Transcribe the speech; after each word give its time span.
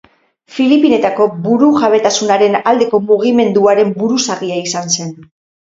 Filipinetako 0.53 1.27
burujabetasunaren 1.43 2.59
aldeko 2.73 3.03
mugimenduaren 3.13 3.95
buruzagia 4.03 4.61
izan 4.67 4.95
zen. 4.99 5.17